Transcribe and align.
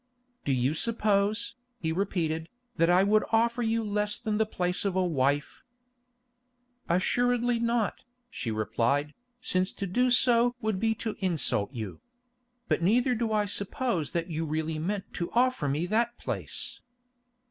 "Do 0.45 0.51
you 0.51 0.73
suppose," 0.73 1.53
he 1.77 1.91
repeated, 1.91 2.49
"that 2.77 2.89
I 2.89 3.03
would 3.03 3.23
offer 3.31 3.61
you 3.61 3.83
less 3.83 4.17
than 4.17 4.39
the 4.39 4.47
place 4.47 4.83
of 4.83 4.95
wife?" 4.95 5.61
"Assuredly 6.89 7.59
not," 7.59 8.03
she 8.27 8.49
replied, 8.49 9.13
"since 9.41 9.71
to 9.73 9.85
do 9.85 10.09
so 10.09 10.55
would 10.59 10.79
be 10.79 10.95
to 10.95 11.15
insult 11.19 11.71
you. 11.75 11.99
But 12.67 12.81
neither 12.81 13.13
do 13.13 13.31
I 13.31 13.45
suppose 13.45 14.09
that 14.13 14.27
you 14.31 14.43
really 14.43 14.79
meant 14.79 15.13
to 15.13 15.29
offer 15.33 15.67
me 15.69 15.85
that 15.85 16.17
place." 16.17 16.81